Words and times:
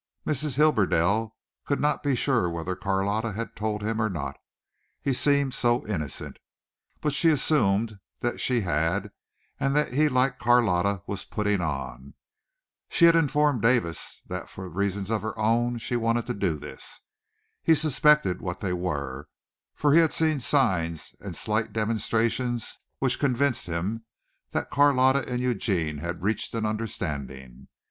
Mrs. 0.25 0.55
Hibberdell 0.55 1.35
could 1.63 1.79
not 1.79 2.01
be 2.01 2.15
sure 2.15 2.49
whether 2.49 2.75
Carlotta 2.75 3.33
had 3.33 3.55
told 3.55 3.83
him 3.83 4.01
or 4.01 4.09
not, 4.09 4.35
he 4.99 5.13
seemed 5.13 5.53
so 5.53 5.85
innocent, 5.85 6.37
but 7.01 7.13
she 7.13 7.29
assumed 7.29 7.99
that 8.21 8.41
she 8.41 8.61
had 8.61 9.11
and 9.59 9.75
that 9.75 9.93
he 9.93 10.09
like 10.09 10.39
Carlotta 10.39 11.03
was 11.05 11.23
"putting 11.23 11.61
on." 11.61 12.15
She 12.89 13.05
had 13.05 13.15
informed 13.15 13.61
Davis 13.61 14.23
that 14.25 14.49
for 14.49 14.67
reasons 14.67 15.11
of 15.11 15.21
her 15.21 15.37
own 15.37 15.77
she 15.77 15.95
wanted 15.95 16.25
to 16.25 16.33
do 16.33 16.57
this. 16.57 17.01
He 17.61 17.75
suspected 17.75 18.41
what 18.41 18.59
they 18.59 18.73
were, 18.73 19.29
for 19.75 19.93
he 19.93 19.99
had 19.99 20.13
seen 20.13 20.39
signs 20.39 21.13
and 21.19 21.35
slight 21.35 21.73
demonstrations 21.73 22.79
which 22.97 23.19
convinced 23.19 23.67
him 23.67 24.05
that 24.49 24.71
Carlotta 24.71 25.29
and 25.29 25.39
Eugene 25.41 25.99
had 25.99 26.23
reached 26.23 26.55
an 26.55 26.65
understanding. 26.65 27.67